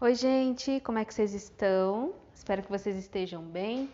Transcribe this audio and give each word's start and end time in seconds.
Oi, 0.00 0.14
gente, 0.14 0.78
como 0.82 1.00
é 1.00 1.04
que 1.04 1.12
vocês 1.12 1.34
estão? 1.34 2.12
Espero 2.32 2.62
que 2.62 2.70
vocês 2.70 2.96
estejam 2.96 3.42
bem. 3.42 3.90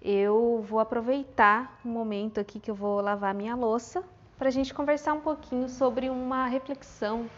Eu 0.00 0.64
vou 0.68 0.78
aproveitar 0.78 1.80
o 1.84 1.88
momento 1.88 2.38
aqui 2.38 2.60
que 2.60 2.70
eu 2.70 2.76
vou 2.76 3.00
lavar 3.00 3.34
minha 3.34 3.56
louça 3.56 4.04
para 4.38 4.46
a 4.46 4.52
gente 4.52 4.72
conversar 4.72 5.14
um 5.14 5.20
pouquinho 5.20 5.68
sobre 5.68 6.08
uma 6.08 6.46
reflexão, 6.46 7.28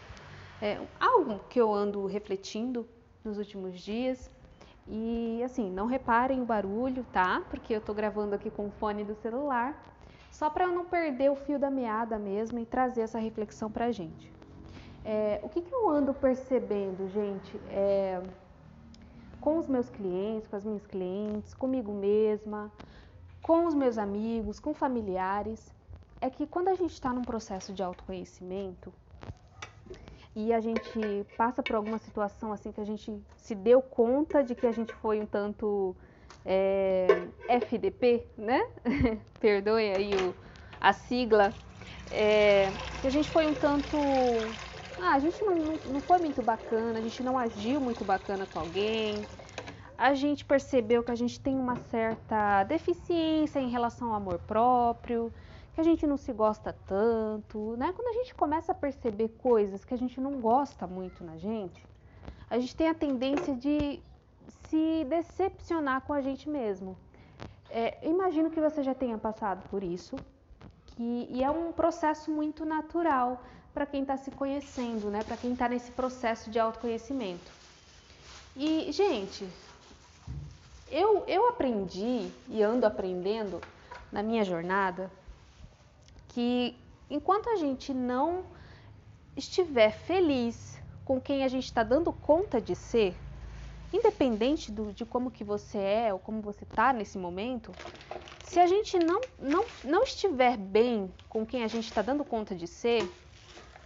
é, 0.61 0.79
algo 0.99 1.39
que 1.49 1.59
eu 1.59 1.73
ando 1.73 2.05
refletindo 2.05 2.87
nos 3.25 3.39
últimos 3.39 3.79
dias. 3.79 4.29
E 4.87 5.41
assim, 5.43 5.71
não 5.71 5.87
reparem 5.87 6.43
o 6.43 6.45
barulho, 6.45 7.03
tá? 7.11 7.41
Porque 7.49 7.73
eu 7.73 7.81
tô 7.81 7.95
gravando 7.95 8.35
aqui 8.35 8.51
com 8.51 8.67
o 8.67 8.71
fone 8.71 9.03
do 9.03 9.15
celular, 9.15 9.83
só 10.31 10.47
para 10.47 10.65
eu 10.65 10.71
não 10.71 10.85
perder 10.85 11.31
o 11.31 11.35
fio 11.35 11.57
da 11.57 11.71
meada 11.71 12.19
mesmo 12.19 12.59
e 12.59 12.67
trazer 12.67 13.01
essa 13.01 13.17
reflexão 13.17 13.71
pra 13.71 13.91
gente. 13.91 14.38
É, 15.05 15.39
o 15.43 15.49
que, 15.49 15.61
que, 15.61 15.73
eu 15.73 15.89
ando 15.89 16.13
percebendo, 16.13 17.07
gente, 17.09 17.57
é, 17.69 18.21
com 19.39 19.57
os 19.57 19.67
meus 19.67 19.89
clientes, 19.89 20.47
com 20.47 20.55
as 20.55 20.65
minhas 20.65 20.85
clientes, 20.85 21.53
comigo 21.53 21.91
mesma, 21.91 22.71
com 23.41 23.65
os 23.65 23.73
meus 23.73 23.97
amigos, 23.97 24.59
com 24.59 24.73
familiares, 24.73 25.71
é 26.21 26.29
que 26.29 26.45
quando 26.45 26.67
a 26.67 26.75
gente 26.75 26.93
está 26.93 27.13
num 27.13 27.23
processo 27.23 27.73
de 27.73 27.81
autoconhecimento 27.81 28.93
e 30.35 30.53
a 30.53 30.59
gente 30.59 31.25
passa 31.37 31.63
por 31.63 31.75
alguma 31.75 31.97
situação 31.97 32.51
assim 32.51 32.71
que 32.71 32.81
a 32.81 32.85
gente 32.85 33.17
se 33.37 33.55
deu 33.55 33.81
conta 33.81 34.43
de 34.43 34.53
que 34.53 34.67
a 34.67 34.71
gente 34.71 34.93
foi 34.93 35.19
um 35.19 35.25
tanto 35.25 35.95
é, 36.45 37.07
FDP, 37.47 38.25
né? 38.37 38.67
Perdoe 39.39 39.91
aí 39.91 40.11
o, 40.13 40.35
a 40.79 40.93
sigla, 40.93 41.53
é, 42.11 42.69
que 43.01 43.07
a 43.07 43.09
gente 43.09 43.29
foi 43.29 43.47
um 43.47 43.53
tanto 43.53 43.97
ah, 44.99 45.13
a 45.13 45.19
gente 45.19 45.43
não, 45.43 45.79
não 45.85 46.01
foi 46.01 46.19
muito 46.19 46.41
bacana, 46.41 46.99
a 46.99 47.01
gente 47.01 47.23
não 47.23 47.37
agiu 47.37 47.79
muito 47.79 48.03
bacana 48.03 48.45
com 48.45 48.59
alguém, 48.59 49.27
a 49.97 50.13
gente 50.13 50.45
percebeu 50.45 51.03
que 51.03 51.11
a 51.11 51.15
gente 51.15 51.39
tem 51.39 51.55
uma 51.57 51.75
certa 51.75 52.63
deficiência 52.63 53.59
em 53.59 53.69
relação 53.69 54.09
ao 54.09 54.15
amor 54.15 54.39
próprio, 54.39 55.33
que 55.73 55.81
a 55.81 55.83
gente 55.83 56.07
não 56.07 56.17
se 56.17 56.31
gosta 56.33 56.73
tanto, 56.85 57.75
né? 57.77 57.91
Quando 57.93 58.07
a 58.07 58.13
gente 58.13 58.33
começa 58.35 58.71
a 58.71 58.75
perceber 58.75 59.29
coisas 59.37 59.83
que 59.83 59.93
a 59.93 59.97
gente 59.97 60.19
não 60.19 60.39
gosta 60.39 60.87
muito 60.87 61.23
na 61.23 61.37
gente, 61.37 61.85
a 62.49 62.57
gente 62.57 62.75
tem 62.75 62.89
a 62.89 62.93
tendência 62.93 63.55
de 63.55 64.01
se 64.47 65.05
decepcionar 65.05 66.01
com 66.01 66.13
a 66.13 66.21
gente 66.21 66.49
mesmo. 66.49 66.97
É, 67.69 68.07
imagino 68.07 68.49
que 68.49 68.59
você 68.59 68.81
já 68.81 68.95
tenha 68.95 69.17
passado 69.17 69.67
por 69.69 69.83
isso, 69.83 70.15
que, 70.85 71.27
e 71.29 71.43
é 71.43 71.51
um 71.51 71.71
processo 71.71 72.31
muito 72.31 72.65
natural 72.65 73.41
para 73.73 73.85
quem 73.85 74.01
está 74.01 74.17
se 74.17 74.31
conhecendo, 74.31 75.09
né? 75.09 75.23
Para 75.23 75.37
quem 75.37 75.53
está 75.53 75.69
nesse 75.69 75.91
processo 75.91 76.49
de 76.49 76.59
autoconhecimento. 76.59 77.51
E, 78.55 78.91
gente, 78.91 79.47
eu, 80.91 81.23
eu 81.27 81.47
aprendi 81.47 82.29
e 82.49 82.63
ando 82.63 82.85
aprendendo 82.85 83.61
na 84.11 84.23
minha 84.23 84.43
jornada 84.43 85.11
que 86.29 86.75
enquanto 87.09 87.49
a 87.49 87.55
gente 87.55 87.93
não 87.93 88.43
estiver 89.35 89.91
feliz 89.91 90.77
com 91.05 91.19
quem 91.19 91.43
a 91.43 91.47
gente 91.47 91.65
está 91.65 91.83
dando 91.83 92.11
conta 92.11 92.59
de 92.59 92.75
ser, 92.75 93.15
independente 93.91 94.71
do, 94.71 94.93
de 94.93 95.05
como 95.05 95.31
que 95.31 95.43
você 95.43 95.77
é 95.77 96.13
ou 96.13 96.19
como 96.19 96.41
você 96.41 96.63
está 96.63 96.93
nesse 96.93 97.17
momento, 97.17 97.71
se 98.43 98.59
a 98.59 98.67
gente 98.67 98.97
não, 98.99 99.21
não, 99.39 99.65
não 99.83 100.03
estiver 100.03 100.57
bem 100.57 101.11
com 101.27 101.45
quem 101.45 101.63
a 101.63 101.67
gente 101.67 101.85
está 101.85 102.01
dando 102.01 102.23
conta 102.23 102.55
de 102.55 102.67
ser, 102.67 103.09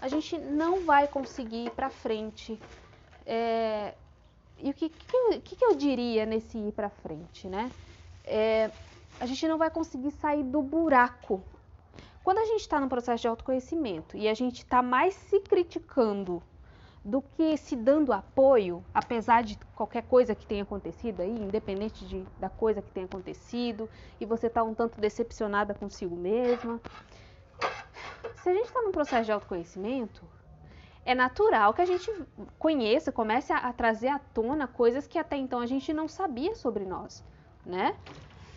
a 0.03 0.09
gente 0.09 0.37
não 0.37 0.81
vai 0.81 1.07
conseguir 1.07 1.67
ir 1.67 1.69
para 1.69 1.89
frente. 1.89 2.59
É, 3.25 3.93
e 4.59 4.69
o 4.69 4.73
que, 4.73 4.89
que, 4.89 5.15
eu, 5.15 5.41
que, 5.41 5.63
eu 5.63 5.75
diria 5.75 6.25
nesse 6.25 6.57
ir 6.57 6.73
para 6.73 6.89
frente, 6.89 7.47
né? 7.47 7.71
É, 8.25 8.69
a 9.17 9.25
gente 9.25 9.47
não 9.47 9.57
vai 9.57 9.69
conseguir 9.69 10.11
sair 10.11 10.43
do 10.43 10.61
buraco. 10.61 11.41
Quando 12.21 12.39
a 12.39 12.45
gente 12.45 12.59
está 12.59 12.81
no 12.81 12.89
processo 12.89 13.21
de 13.21 13.29
autoconhecimento 13.29 14.17
e 14.17 14.27
a 14.27 14.33
gente 14.33 14.57
está 14.57 14.81
mais 14.81 15.13
se 15.13 15.39
criticando 15.39 16.43
do 17.03 17.21
que 17.21 17.55
se 17.55 17.77
dando 17.77 18.11
apoio, 18.11 18.83
apesar 18.93 19.41
de 19.41 19.57
qualquer 19.73 20.03
coisa 20.03 20.35
que 20.35 20.45
tenha 20.45 20.63
acontecido 20.63 21.21
aí, 21.21 21.31
independente 21.31 22.05
de, 22.05 22.25
da 22.37 22.49
coisa 22.49 22.81
que 22.81 22.91
tenha 22.91 23.05
acontecido, 23.05 23.89
e 24.19 24.25
você 24.25 24.47
está 24.47 24.63
um 24.63 24.73
tanto 24.73 24.99
decepcionada 24.99 25.73
consigo 25.73 26.13
mesma, 26.17 26.81
se 28.43 28.49
a 28.49 28.53
gente 28.53 28.65
está 28.65 28.81
num 28.81 28.91
processo 28.91 29.23
de 29.23 29.31
autoconhecimento, 29.31 30.21
é 31.05 31.15
natural 31.15 31.73
que 31.73 31.81
a 31.81 31.85
gente 31.85 32.11
conheça, 32.59 33.09
comece 33.09 33.53
a, 33.53 33.57
a, 33.57 33.71
trazer 33.71 34.09
à 34.09 34.19
tona 34.19 34.67
coisas 34.67 35.07
que 35.07 35.17
até 35.17 35.37
então 35.37 35.61
a 35.61 35.65
gente 35.65 35.93
não 35.93 36.09
sabia 36.09 36.53
sobre 36.53 36.83
nós, 36.83 37.23
né? 37.65 37.95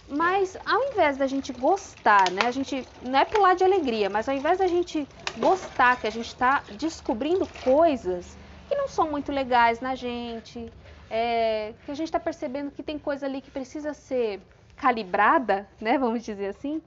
Mas 0.08 0.56
ao 0.66 0.82
invés 0.90 1.16
da 1.16 1.28
gente 1.28 1.52
gostar, 1.52 2.32
né? 2.32 2.42
A 2.48 2.50
gente 2.50 2.84
não 3.00 3.16
é 3.16 3.24
pular 3.24 3.54
de 3.54 3.62
alegria, 3.62 4.10
mas 4.10 4.28
ao 4.28 4.34
invés 4.34 4.58
da 4.58 4.66
gente 4.66 5.06
gostar 5.38 6.00
que 6.00 6.08
a 6.08 6.10
gente 6.10 6.26
está 6.26 6.64
descobrindo 6.72 7.46
coisas 7.62 8.36
que 8.68 8.74
não 8.74 8.88
são 8.88 9.08
muito 9.08 9.30
legais 9.30 9.78
na 9.78 9.94
gente, 9.94 10.68
é, 11.08 11.74
que 11.84 11.92
a 11.92 11.94
gente 11.94 12.08
está 12.08 12.18
percebendo 12.18 12.72
que 12.72 12.82
tem 12.82 12.98
coisa 12.98 13.26
ali 13.26 13.40
que 13.40 13.52
precisa 13.52 13.94
ser 13.94 14.40
calibrada, 14.76 15.68
né? 15.80 15.96
Vamos 15.96 16.24
dizer 16.24 16.48
assim 16.48 16.82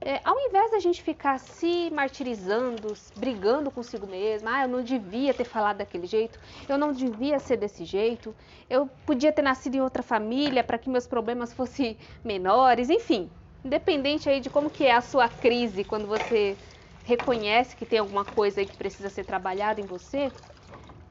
é, 0.00 0.20
ao 0.24 0.38
invés 0.40 0.70
da 0.70 0.78
gente 0.78 1.02
ficar 1.02 1.38
se 1.38 1.90
martirizando, 1.90 2.92
brigando 3.14 3.70
consigo 3.70 4.06
mesma, 4.06 4.56
ah, 4.56 4.62
eu 4.64 4.68
não 4.68 4.82
devia 4.82 5.34
ter 5.34 5.44
falado 5.44 5.78
daquele 5.78 6.06
jeito, 6.06 6.38
eu 6.68 6.78
não 6.78 6.92
devia 6.92 7.38
ser 7.38 7.56
desse 7.58 7.84
jeito, 7.84 8.34
eu 8.68 8.86
podia 9.04 9.32
ter 9.32 9.42
nascido 9.42 9.74
em 9.74 9.80
outra 9.82 10.02
família 10.02 10.64
para 10.64 10.78
que 10.78 10.88
meus 10.88 11.06
problemas 11.06 11.52
fossem 11.52 11.98
menores, 12.24 12.88
enfim, 12.88 13.30
independente 13.64 14.28
aí 14.28 14.40
de 14.40 14.48
como 14.48 14.70
que 14.70 14.84
é 14.84 14.92
a 14.92 15.02
sua 15.02 15.28
crise 15.28 15.84
quando 15.84 16.06
você 16.06 16.58
reconhece 17.02 17.76
que 17.76 17.84
tem 17.86 17.98
alguma 17.98 18.24
coisa 18.24 18.60
aí 18.60 18.66
que 18.66 18.76
precisa 18.76 19.10
ser 19.10 19.24
trabalhada 19.24 19.80
em 19.80 19.86
você, 19.86 20.32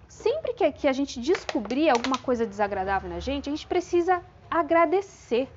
sempre 0.07 0.53
que, 0.53 0.71
que 0.71 0.87
a 0.87 0.93
gente 0.93 1.19
descobrir 1.21 1.89
alguma 1.89 2.17
coisa 2.17 2.45
desagradável 2.45 3.09
na 3.09 3.19
gente, 3.19 3.49
a 3.49 3.51
gente 3.51 3.67
precisa 3.67 4.23
agradecer 4.49 5.53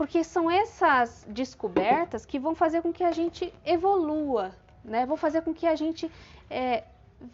porque 0.00 0.24
são 0.24 0.50
essas 0.50 1.26
descobertas 1.28 2.24
que 2.24 2.38
vão 2.38 2.54
fazer 2.54 2.80
com 2.80 2.90
que 2.90 3.04
a 3.04 3.12
gente 3.12 3.52
evolua, 3.62 4.50
né? 4.82 5.04
Vão 5.04 5.14
fazer 5.14 5.42
com 5.42 5.52
que 5.52 5.66
a 5.66 5.76
gente 5.76 6.10
é, 6.48 6.84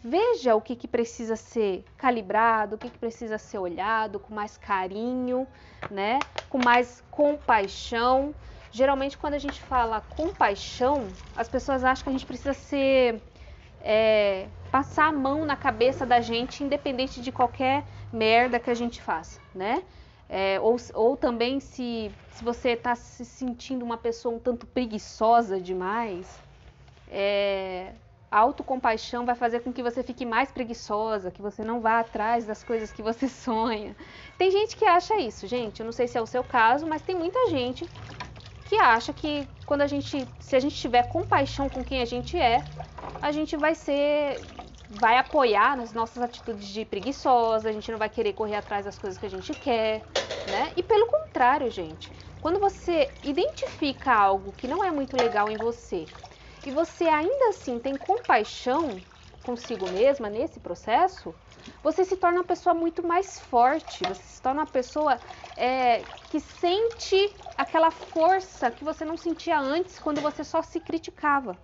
veja 0.03 0.53
o 0.53 0.59
que, 0.59 0.75
que 0.75 0.85
precisa 0.85 1.37
ser 1.37 1.85
calibrado, 1.95 2.75
o 2.75 2.77
que, 2.77 2.89
que 2.89 2.97
precisa 2.97 3.37
ser 3.37 3.57
olhado 3.57 4.19
com 4.19 4.35
mais 4.35 4.57
carinho, 4.57 5.47
né? 5.89 6.19
Com 6.49 6.57
mais 6.57 7.01
compaixão. 7.09 8.35
Geralmente, 8.69 9.17
quando 9.17 9.35
a 9.35 9.39
gente 9.39 9.61
fala 9.61 10.01
compaixão, 10.01 11.07
as 11.37 11.47
pessoas 11.47 11.85
acham 11.85 12.03
que 12.03 12.09
a 12.09 12.11
gente 12.11 12.25
precisa 12.25 12.53
ser 12.53 13.23
é, 13.79 14.49
passar 14.69 15.05
a 15.05 15.13
mão 15.13 15.45
na 15.45 15.55
cabeça 15.55 16.05
da 16.05 16.19
gente, 16.19 16.65
independente 16.65 17.21
de 17.21 17.31
qualquer 17.31 17.85
merda 18.11 18.59
que 18.59 18.69
a 18.69 18.75
gente 18.75 19.01
faça, 19.01 19.39
né? 19.55 19.83
É, 20.29 20.59
ou, 20.59 20.75
ou 20.93 21.15
também 21.15 21.59
se, 21.59 22.11
se 22.31 22.43
você 22.43 22.71
está 22.71 22.95
se 22.95 23.23
sentindo 23.23 23.85
uma 23.85 23.97
pessoa 23.97 24.35
um 24.35 24.39
tanto 24.39 24.65
preguiçosa 24.67 25.59
demais, 25.59 26.41
é, 27.09 27.93
a 28.29 28.39
autocompaixão 28.39 29.25
vai 29.25 29.35
fazer 29.35 29.61
com 29.61 29.71
que 29.71 29.81
você 29.81 30.03
fique 30.03 30.25
mais 30.25 30.51
preguiçosa, 30.51 31.31
que 31.31 31.41
você 31.41 31.63
não 31.63 31.79
vá 31.79 31.99
atrás 31.99 32.45
das 32.45 32.61
coisas 32.61 32.91
que 32.91 33.01
você 33.01 33.27
sonha. 33.29 33.95
Tem 34.37 34.51
gente 34.51 34.75
que 34.75 34.85
acha 34.85 35.17
isso, 35.17 35.47
gente. 35.47 35.79
Eu 35.79 35.85
não 35.85 35.93
sei 35.93 36.07
se 36.07 36.17
é 36.17 36.21
o 36.21 36.25
seu 36.25 36.43
caso, 36.43 36.85
mas 36.85 37.01
tem 37.01 37.15
muita 37.15 37.49
gente 37.49 37.89
que 38.65 38.75
acha 38.75 39.13
que 39.13 39.47
quando 39.65 39.81
a 39.81 39.87
gente, 39.87 40.27
se 40.41 40.55
a 40.55 40.59
gente 40.59 40.75
tiver 40.75 41.03
compaixão 41.03 41.69
com 41.69 41.83
quem 41.83 42.01
a 42.01 42.05
gente 42.05 42.37
é, 42.37 42.61
a 43.21 43.31
gente 43.31 43.55
vai 43.55 43.73
ser 43.73 44.41
vai 44.89 45.17
apoiar 45.17 45.75
nas 45.77 45.93
nossas 45.93 46.21
atitudes 46.23 46.67
de 46.67 46.85
preguiçosa, 46.85 47.69
a 47.69 47.73
gente 47.73 47.91
não 47.91 47.99
vai 47.99 48.09
querer 48.09 48.33
correr 48.33 48.55
atrás 48.55 48.85
das 48.85 48.97
coisas 48.97 49.17
que 49.17 49.25
a 49.25 49.29
gente 49.29 49.53
quer, 49.55 50.05
né? 50.45 50.71
E 50.75 50.83
pelo 50.83 51.07
contrário, 51.07 51.69
gente, 51.69 52.11
quando 52.39 52.59
você 52.59 53.13
identifica 53.23 54.13
algo 54.13 54.53
que 54.53 54.67
não 54.67 54.83
é 54.83 54.91
muito 54.91 55.17
legal 55.17 55.51
em 55.51 55.57
você 55.57 56.09
e 56.65 56.71
você 56.71 57.05
ainda 57.05 57.49
assim 57.49 57.79
tem 57.79 57.97
compaixão 57.97 59.03
consigo 59.41 59.87
mesma 59.87 60.29
nesse 60.29 60.59
processo, 60.59 61.35
você 61.81 62.03
se 62.03 62.17
torna 62.17 62.39
uma 62.39 62.43
pessoa 62.43 62.73
muito 62.73 63.05
mais 63.05 63.39
forte, 63.39 64.03
você 64.05 64.21
se 64.21 64.41
torna 64.41 64.61
uma 64.61 64.67
pessoa 64.67 65.19
é, 65.55 66.07
que 66.27 66.39
sente 66.39 67.15
aquela 67.57 67.91
força 67.91 68.69
que 68.71 68.83
você 68.83 69.03
não 69.05 69.17
sentia 69.17 69.59
antes 69.59 69.99
quando 69.99 70.21
você 70.21 70.43
só 70.43 70.61
se 70.61 70.79
criticava. 70.79 71.57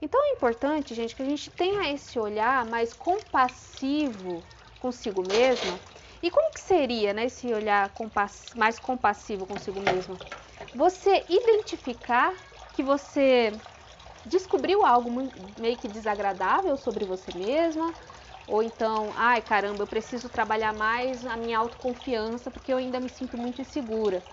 Então 0.00 0.22
é 0.24 0.30
importante, 0.32 0.94
gente, 0.94 1.16
que 1.16 1.22
a 1.22 1.24
gente 1.26 1.50
tenha 1.50 1.90
esse 1.92 2.18
olhar 2.18 2.64
mais 2.66 2.92
compassivo 2.92 4.46
consigo 4.78 5.22
mesma. 5.22 5.82
E 6.22 6.30
como 6.30 6.52
que 6.52 6.60
seria 6.60 7.12
né, 7.14 7.24
esse 7.26 7.52
olhar 7.52 7.92
compass 7.94 8.54
mais 8.54 8.78
compassivo 8.78 9.46
consigo 9.46 9.80
mesma? 9.80 10.20
Você 10.74 11.24
identificar 11.28 12.32
que 12.72 12.82
você 12.82 13.60
descobriu 14.24 14.84
algo 14.84 15.10
meio 15.58 15.78
que 15.78 15.88
desagradável 15.88 16.76
sobre 16.76 17.04
você 17.04 17.32
mesma, 17.32 17.96
Ou 18.46 18.62
então, 18.62 19.12
ai 19.16 19.42
caramba, 19.42 19.82
eu 19.84 19.88
preciso 19.88 20.28
trabalhar 20.30 20.72
mais 20.72 21.26
a 21.26 21.36
minha 21.36 21.58
autoconfiança 21.58 22.50
porque 22.50 22.72
eu 22.72 22.78
ainda 22.78 23.00
me 23.00 23.08
sinto 23.10 23.38
muito 23.38 23.60
insegura, 23.60 24.26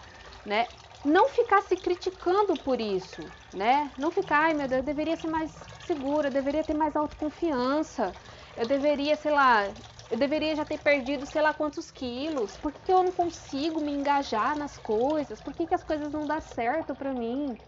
né? 0.45 0.69
Não 1.03 1.27
ficar 1.29 1.61
se 1.61 1.75
criticando 1.77 2.55
por 2.57 2.79
isso, 2.81 3.31
né? 3.51 3.91
Não 3.97 4.09
ficar, 4.11 4.39
ai 4.45 4.53
meu 4.53 4.67
Deus, 4.67 4.79
eu 4.79 4.83
deveria 4.85 5.15
ser 5.17 5.27
mais 5.27 5.69
segura, 5.77 6.27
eu 6.27 6.31
deveria 6.31 6.63
ter 6.63 6.73
mais 6.73 6.95
autoconfiança, 6.95 8.15
eu 8.55 8.65
deveria, 8.65 9.15
sei 9.15 9.31
lá, 9.31 9.73
eu 10.09 10.17
deveria 10.17 10.55
já 10.55 10.63
ter 10.65 10.77
perdido 10.77 11.25
sei 11.25 11.41
lá 11.41 11.53
quantos 11.53 11.91
quilos. 11.91 12.55
Por 12.57 12.71
que, 12.71 12.79
que 12.83 12.91
eu 12.93 13.03
não 13.03 13.11
consigo 13.11 13.81
me 13.81 13.91
engajar 13.91 14.55
nas 14.57 14.77
coisas? 14.77 15.41
Por 15.41 15.53
que, 15.53 15.67
que 15.67 15.75
as 15.75 15.83
coisas 15.83 16.11
não 16.11 16.25
dão 16.25 16.39
certo 16.39 16.95
para 16.95 17.13
mim? 17.13 17.59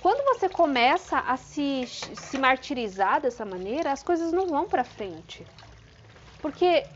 Quando 0.00 0.24
você 0.24 0.48
começa 0.48 1.18
a 1.20 1.36
se, 1.36 1.86
se 1.86 2.38
martirizar 2.38 3.20
dessa 3.20 3.44
maneira, 3.44 3.92
as 3.92 4.02
coisas 4.02 4.32
não 4.32 4.48
vão 4.48 4.68
para 4.68 4.84
frente. 4.84 5.48
Porque 6.40 6.86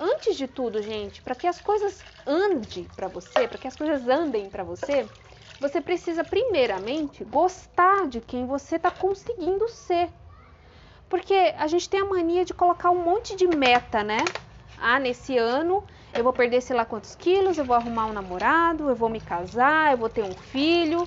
antes 0.00 0.36
de 0.36 0.48
tudo, 0.48 0.80
gente, 0.80 1.20
para 1.20 1.34
que 1.34 1.46
as 1.46 1.60
coisas 1.60 2.06
andem 2.26 2.88
para 2.96 3.06
você, 3.06 3.46
para 3.46 3.58
que 3.58 3.68
as 3.68 3.76
coisas 3.76 4.08
andem 4.08 4.48
para 4.48 4.64
você, 4.64 5.08
você 5.60 5.80
precisa 5.80 6.24
primeiramente 6.24 7.22
gostar 7.22 8.08
de 8.08 8.20
quem 8.20 8.46
você 8.46 8.76
está 8.76 8.90
conseguindo 8.90 9.68
ser. 9.68 10.10
Porque 11.08 11.54
a 11.58 11.66
gente 11.66 11.90
tem 11.90 12.00
a 12.00 12.04
mania 12.04 12.44
de 12.44 12.54
colocar 12.54 12.90
um 12.90 13.04
monte 13.04 13.36
de 13.36 13.46
meta, 13.46 14.02
né? 14.02 14.32
Ah, 14.76 14.98
nesse 14.98 15.36
ano 15.36 15.84
eu 16.14 16.24
vou 16.24 16.32
perder 16.32 16.62
sei 16.62 16.74
lá 16.74 16.86
quantos 16.86 17.14
quilos, 17.14 17.58
eu 17.58 17.64
vou 17.66 17.76
arrumar 17.76 18.06
um 18.06 18.12
namorado, 18.12 18.88
eu 18.88 18.96
vou 18.96 19.10
me 19.10 19.20
casar, 19.20 19.92
eu 19.92 19.98
vou 19.98 20.08
ter 20.08 20.24
um 20.24 20.34
filho. 20.34 21.06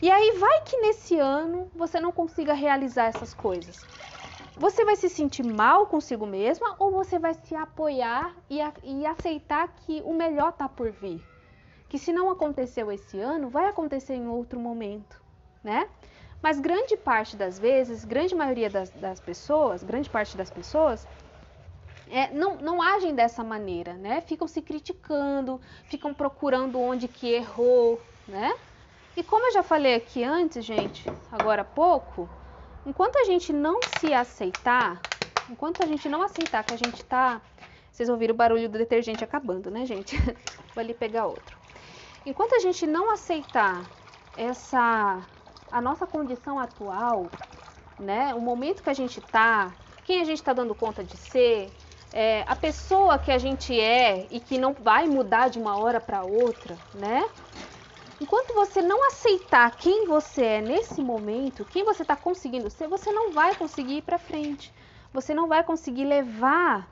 E 0.00 0.10
aí 0.10 0.32
vai 0.38 0.62
que 0.62 0.76
nesse 0.78 1.16
ano 1.18 1.70
você 1.76 2.00
não 2.00 2.10
consiga 2.10 2.52
realizar 2.54 3.04
essas 3.04 3.32
coisas. 3.32 3.86
Você 4.56 4.84
vai 4.84 4.96
se 4.96 5.08
sentir 5.08 5.42
mal 5.42 5.86
consigo 5.86 6.26
mesma 6.26 6.76
ou 6.78 6.90
você 6.90 7.18
vai 7.18 7.34
se 7.34 7.54
apoiar 7.54 8.34
e, 8.50 8.60
a, 8.60 8.72
e 8.82 9.06
aceitar 9.06 9.66
que 9.68 10.02
o 10.04 10.12
melhor 10.12 10.50
está 10.50 10.68
por 10.68 10.90
vir? 10.90 11.26
Que 11.88 11.98
se 11.98 12.12
não 12.12 12.30
aconteceu 12.30 12.92
esse 12.92 13.18
ano, 13.18 13.48
vai 13.48 13.66
acontecer 13.66 14.14
em 14.14 14.28
outro 14.28 14.60
momento, 14.60 15.22
né? 15.64 15.88
Mas 16.42 16.60
grande 16.60 16.96
parte 16.96 17.36
das 17.36 17.58
vezes, 17.58 18.04
grande 18.04 18.34
maioria 18.34 18.68
das, 18.68 18.90
das 18.90 19.20
pessoas, 19.20 19.82
grande 19.82 20.10
parte 20.10 20.36
das 20.36 20.50
pessoas, 20.50 21.06
é, 22.10 22.30
não, 22.32 22.56
não 22.56 22.82
agem 22.82 23.14
dessa 23.14 23.42
maneira, 23.42 23.94
né? 23.94 24.20
Ficam 24.20 24.46
se 24.46 24.60
criticando, 24.60 25.60
ficam 25.86 26.12
procurando 26.12 26.78
onde 26.78 27.08
que 27.08 27.32
errou, 27.32 28.00
né? 28.28 28.52
E 29.16 29.22
como 29.22 29.46
eu 29.46 29.52
já 29.52 29.62
falei 29.62 29.94
aqui 29.94 30.22
antes, 30.22 30.64
gente, 30.64 31.10
agora 31.30 31.62
há 31.62 31.64
pouco, 31.64 32.28
enquanto 32.86 33.16
a 33.16 33.24
gente 33.24 33.52
não 33.52 33.80
se 33.98 34.12
aceitar, 34.12 35.00
enquanto 35.50 35.82
a 35.82 35.86
gente 35.86 36.08
não 36.08 36.22
aceitar 36.22 36.64
que 36.64 36.74
a 36.74 36.76
gente 36.76 37.04
tá. 37.04 37.40
Vocês 37.90 38.08
ouviram 38.08 38.34
o 38.34 38.36
barulho 38.36 38.68
do 38.68 38.78
detergente 38.78 39.22
acabando, 39.22 39.70
né, 39.70 39.84
gente? 39.84 40.16
Vou 40.74 40.80
ali 40.80 40.94
pegar 40.94 41.26
outro. 41.26 41.56
Enquanto 42.24 42.54
a 42.54 42.58
gente 42.58 42.86
não 42.86 43.10
aceitar 43.10 43.84
essa 44.36 45.22
a 45.70 45.80
nossa 45.80 46.06
condição 46.06 46.58
atual, 46.58 47.30
né, 47.98 48.34
o 48.34 48.40
momento 48.40 48.82
que 48.82 48.90
a 48.90 48.94
gente 48.94 49.20
está, 49.20 49.74
quem 50.04 50.20
a 50.20 50.24
gente 50.24 50.38
está 50.38 50.52
dando 50.52 50.74
conta 50.74 51.02
de 51.02 51.16
ser, 51.16 51.72
é, 52.12 52.44
a 52.46 52.54
pessoa 52.54 53.18
que 53.18 53.32
a 53.32 53.38
gente 53.38 53.78
é 53.78 54.26
e 54.30 54.38
que 54.38 54.58
não 54.58 54.74
vai 54.74 55.06
mudar 55.06 55.48
de 55.48 55.58
uma 55.58 55.78
hora 55.78 55.98
para 55.98 56.22
outra, 56.24 56.78
né? 56.94 57.24
Enquanto 58.22 58.54
você 58.54 58.80
não 58.80 59.04
aceitar 59.08 59.68
quem 59.76 60.06
você 60.06 60.44
é 60.44 60.60
nesse 60.60 61.02
momento, 61.02 61.64
quem 61.64 61.82
você 61.82 62.02
está 62.02 62.14
conseguindo 62.14 62.70
ser, 62.70 62.86
você 62.86 63.10
não 63.10 63.32
vai 63.32 63.52
conseguir 63.52 63.96
ir 63.96 64.02
para 64.02 64.16
frente. 64.16 64.72
Você 65.12 65.34
não 65.34 65.48
vai 65.48 65.64
conseguir 65.64 66.04
levar 66.04 66.88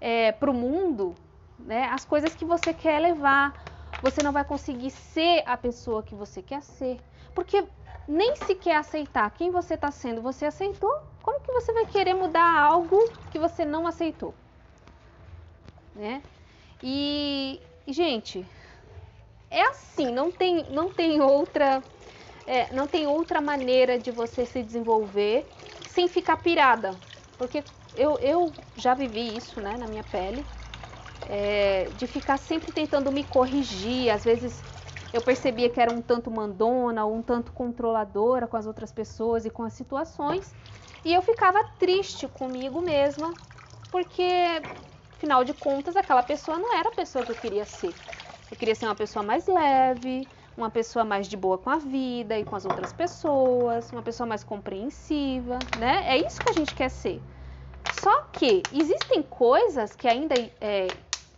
é, 0.00 0.32
para 0.32 0.50
o 0.50 0.54
mundo 0.54 1.14
né, 1.58 1.84
as 1.90 2.06
coisas 2.06 2.34
que 2.34 2.46
você 2.46 2.72
quer 2.72 3.00
levar. 3.00 3.54
Você 4.00 4.22
não 4.22 4.32
vai 4.32 4.46
conseguir 4.46 4.90
ser 4.90 5.42
a 5.44 5.58
pessoa 5.58 6.02
que 6.02 6.14
você 6.14 6.40
quer 6.40 6.62
ser. 6.62 6.98
Porque 7.34 7.62
nem 8.08 8.34
sequer 8.36 8.76
aceitar 8.76 9.30
quem 9.32 9.50
você 9.50 9.74
está 9.74 9.90
sendo, 9.90 10.22
você 10.22 10.46
aceitou? 10.46 10.96
Como 11.20 11.40
que 11.40 11.52
você 11.52 11.70
vai 11.74 11.84
querer 11.84 12.14
mudar 12.14 12.58
algo 12.58 13.12
que 13.28 13.38
você 13.38 13.62
não 13.62 13.86
aceitou? 13.86 14.34
Né? 15.94 16.22
E, 16.82 17.60
gente, 17.86 18.48
é 19.52 19.62
assim, 19.70 20.12
não 20.12 20.30
tem, 20.32 20.70
não 20.70 20.90
tem 20.90 21.20
outra, 21.20 21.84
é, 22.46 22.72
não 22.72 22.86
tem 22.88 23.06
outra 23.06 23.40
maneira 23.40 23.98
de 23.98 24.10
você 24.10 24.46
se 24.46 24.62
desenvolver 24.62 25.52
sem 25.82 26.08
ficar 26.08 26.38
pirada, 26.38 27.00
porque 27.36 27.64
eu, 27.94 28.18
eu 28.20 28.56
já 28.76 28.94
vivi 28.94 29.36
isso, 29.36 29.60
né, 29.60 29.76
na 29.76 29.88
minha 29.88 30.04
pele, 30.04 30.48
é, 31.26 31.90
de 31.90 32.06
ficar 32.06 32.38
sempre 32.38 32.72
tentando 32.72 33.10
me 33.12 33.24
corrigir, 33.24 34.10
às 34.10 34.24
vezes 34.24 34.64
eu 35.12 35.22
percebia 35.22 35.68
que 35.70 35.80
era 35.80 35.90
um 35.90 36.00
tanto 36.02 36.30
mandona 36.30 37.04
um 37.06 37.22
tanto 37.22 37.52
controladora 37.52 38.46
com 38.46 38.56
as 38.56 38.66
outras 38.66 38.92
pessoas 38.92 39.44
e 39.44 39.50
com 39.50 39.62
as 39.62 39.72
situações. 39.74 40.54
E 41.04 41.12
eu 41.12 41.20
ficava 41.22 41.62
triste 41.78 42.26
comigo 42.28 42.80
mesma, 42.80 43.36
porque, 43.90 44.22
afinal 45.16 45.44
de 45.44 45.52
contas, 45.54 45.96
aquela 45.96 46.22
pessoa 46.22 46.58
não 46.58 46.74
era 46.74 46.88
a 46.88 46.92
pessoa 46.92 47.24
que 47.24 47.30
eu 47.30 47.36
queria 47.36 47.64
ser. 47.66 47.96
Eu 48.52 48.56
queria 48.56 48.74
ser 48.76 48.86
uma 48.86 48.94
pessoa 48.94 49.24
mais 49.24 49.48
leve, 49.48 50.28
uma 50.56 50.70
pessoa 50.70 51.04
mais 51.04 51.26
de 51.26 51.36
boa 51.36 51.58
com 51.58 51.70
a 51.70 51.78
vida 51.78 52.38
e 52.38 52.44
com 52.44 52.54
as 52.54 52.64
outras 52.64 52.92
pessoas, 52.92 53.90
uma 53.90 54.02
pessoa 54.02 54.26
mais 54.26 54.44
compreensiva, 54.44 55.58
né? 55.80 56.04
É 56.06 56.18
isso 56.18 56.40
que 56.40 56.50
a 56.50 56.52
gente 56.52 56.72
quer 56.72 56.90
ser. 56.90 57.20
Só 58.00 58.22
que 58.32 58.62
existem 58.72 59.22
coisas 59.22 59.96
que 59.96 60.06
ainda 60.06 60.34
é, 60.60 60.86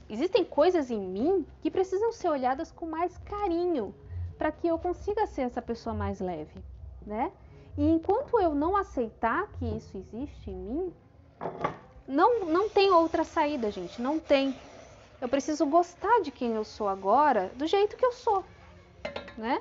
Existem 0.09 0.45
coisas 0.45 0.91
em 0.91 1.01
mim 1.01 1.47
que 1.63 1.71
precisam 1.71 2.13
ser 2.13 2.29
olhadas 2.29 2.71
com 2.71 2.87
mais 2.87 3.17
carinho 3.19 3.95
para 4.37 4.53
que 4.53 4.67
eu 4.67 4.79
consiga 4.79 5.27
ser 5.27 5.43
essa 5.43 5.63
pessoa 5.63 5.95
mais 5.95 6.21
leve, 6.21 6.63
né? 7.07 7.33
E 7.77 7.85
enquanto 7.91 8.39
eu 8.39 8.55
não 8.55 8.77
aceitar 8.77 9.49
que 9.53 9.65
isso 9.65 9.97
existe 9.97 10.51
em 10.51 10.55
mim, 10.55 10.95
não, 12.07 12.45
não 12.45 12.69
tem 12.69 12.91
outra 12.93 13.25
saída, 13.25 13.71
gente, 13.71 14.01
não 14.01 14.19
tem. 14.19 14.55
Eu 15.21 15.29
preciso 15.29 15.67
gostar 15.67 16.21
de 16.23 16.31
quem 16.31 16.55
eu 16.55 16.65
sou 16.65 16.89
agora, 16.89 17.53
do 17.55 17.67
jeito 17.67 17.97
que 17.97 18.05
eu 18.05 18.13
sou, 18.13 18.45
né? 19.37 19.61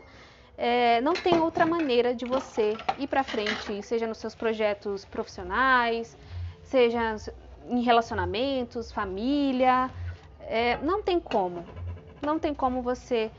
É, 0.58 1.02
não 1.02 1.18
tem 1.18 1.40
outra 1.40 1.66
maneira 1.66 2.16
de 2.16 2.26
você 2.26 2.82
ir 2.98 3.08
para 3.08 3.24
frente, 3.24 3.82
seja 3.84 4.08
nos 4.08 4.20
seus 4.20 4.36
projetos 4.36 5.06
profissionais, 5.06 6.18
seja 6.62 7.16
em 7.70 7.82
relacionamentos, 7.82 8.92
família, 8.92 9.92
é, 10.40 10.78
não 10.78 11.02
tem 11.04 11.20
como, 11.20 11.70
não 12.22 12.40
tem 12.40 12.54
como 12.54 12.82
você 12.84 13.32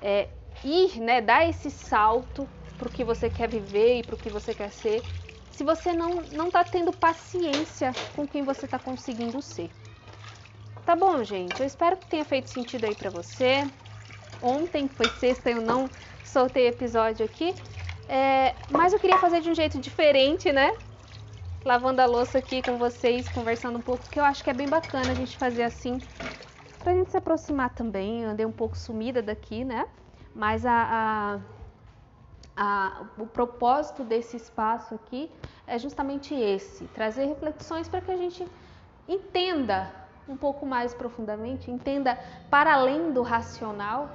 é, 0.00 0.28
ir, 0.62 1.00
né, 1.00 1.20
dar 1.20 1.48
esse 1.48 1.70
salto 1.70 2.48
para 2.78 2.88
o 2.88 2.90
que 2.90 3.04
você 3.04 3.30
quer 3.30 3.48
viver 3.48 3.98
e 3.98 4.02
para 4.02 4.14
o 4.14 4.18
que 4.18 4.30
você 4.30 4.54
quer 4.54 4.70
ser, 4.72 5.06
se 5.48 5.64
você 5.64 5.92
não 5.92 6.22
não 6.22 6.48
está 6.48 6.64
tendo 6.64 6.92
paciência 6.92 7.96
com 8.12 8.26
quem 8.28 8.44
você 8.44 8.66
está 8.66 8.78
conseguindo 8.78 9.40
ser. 9.42 9.72
Tá 10.84 10.96
bom, 10.96 11.22
gente? 11.22 11.60
Eu 11.60 11.66
espero 11.66 11.96
que 11.96 12.06
tenha 12.06 12.24
feito 12.24 12.50
sentido 12.50 12.84
aí 12.84 12.94
para 12.94 13.10
você. 13.10 13.70
Ontem 14.40 14.88
foi 14.88 15.08
sexta, 15.08 15.50
eu 15.50 15.60
não 15.60 15.90
soltei 16.22 16.66
episódio 16.66 17.24
aqui, 17.24 17.56
é, 18.08 18.56
mas 18.68 18.92
eu 18.92 18.98
queria 18.98 19.16
fazer 19.18 19.40
de 19.40 19.48
um 19.50 19.54
jeito 19.54 19.78
diferente, 19.78 20.50
né? 20.52 20.76
lavando 21.64 22.00
a 22.02 22.06
louça 22.06 22.38
aqui 22.38 22.62
com 22.62 22.76
vocês, 22.78 23.28
conversando 23.28 23.78
um 23.78 23.82
pouco, 23.82 24.08
que 24.08 24.18
eu 24.18 24.24
acho 24.24 24.42
que 24.42 24.50
é 24.50 24.54
bem 24.54 24.68
bacana 24.68 25.12
a 25.12 25.14
gente 25.14 25.36
fazer 25.38 25.62
assim, 25.62 26.02
pra 26.80 26.92
gente 26.92 27.10
se 27.10 27.16
aproximar 27.16 27.70
também. 27.70 28.22
Eu 28.22 28.30
andei 28.30 28.44
um 28.44 28.52
pouco 28.52 28.76
sumida 28.76 29.22
daqui, 29.22 29.64
né? 29.64 29.86
Mas 30.34 30.66
a, 30.66 31.40
a, 32.56 33.06
o 33.18 33.26
propósito 33.26 34.04
desse 34.04 34.36
espaço 34.36 34.94
aqui 34.94 35.30
é 35.66 35.78
justamente 35.78 36.34
esse: 36.34 36.88
trazer 36.88 37.26
reflexões 37.26 37.88
para 37.88 38.00
que 38.00 38.10
a 38.10 38.16
gente 38.16 38.50
entenda 39.06 40.01
um 40.28 40.36
pouco 40.36 40.64
mais 40.64 40.94
profundamente, 40.94 41.70
entenda 41.70 42.18
para 42.50 42.74
além 42.74 43.12
do 43.12 43.22
racional 43.22 44.10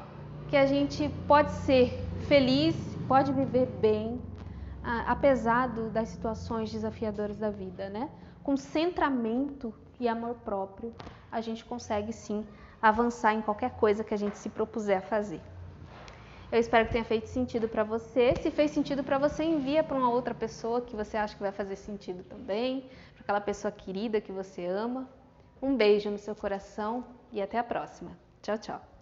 que 0.50 0.56
a 0.56 0.66
gente 0.66 1.10
pode 1.28 1.52
ser 1.52 2.02
feliz, 2.28 2.76
pode 3.08 3.32
viver 3.34 3.68
bem, 3.82 4.22
apesar 5.06 5.68
das 5.68 6.10
situações 6.10 6.72
desafiadoras 6.72 7.38
da 7.38 7.50
vida, 7.50 7.90
né? 7.90 8.10
Com 8.44 8.56
centramento 8.56 9.74
e 10.00 10.08
amor 10.08 10.36
próprio, 10.46 10.94
a 11.30 11.42
gente 11.42 11.66
consegue 11.66 12.14
sim 12.14 12.46
avançar 12.82 13.34
em 13.34 13.42
qualquer 13.42 13.72
coisa 13.72 14.04
que 14.04 14.14
a 14.14 14.18
gente 14.18 14.38
se 14.38 14.50
propuser 14.50 15.00
a 15.00 15.02
fazer. 15.02 15.42
Eu 16.50 16.60
espero 16.60 16.86
que 16.86 16.94
tenha 16.94 17.04
feito 17.04 17.28
sentido 17.28 17.68
para 17.68 17.84
você. 17.84 18.34
Se 18.42 18.50
fez 18.50 18.72
sentido 18.72 19.04
para 19.04 19.18
você, 19.18 19.44
envia 19.44 19.84
para 19.84 19.98
uma 19.98 20.10
outra 20.10 20.34
pessoa 20.34 20.80
que 20.80 20.96
você 20.96 21.18
acha 21.18 21.36
que 21.36 21.42
vai 21.42 21.52
fazer 21.52 21.76
sentido 21.76 22.24
também, 22.24 22.82
para 23.16 23.24
aquela 23.24 23.42
pessoa 23.42 23.70
querida 23.70 24.22
que 24.22 24.32
você 24.32 24.66
ama. 24.66 25.10
Um 25.62 25.76
beijo 25.76 26.10
no 26.10 26.18
seu 26.18 26.36
coração 26.36 27.06
e 27.32 27.42
até 27.42 27.58
a 27.58 27.64
próxima. 27.64 28.18
Tchau, 28.42 28.58
tchau. 28.58 28.97